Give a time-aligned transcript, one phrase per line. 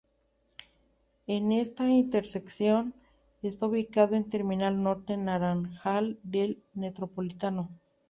[1.27, 2.95] En esta intersección
[3.43, 7.69] está ubicado el Terminal Norte Naranjal del Metropolitano.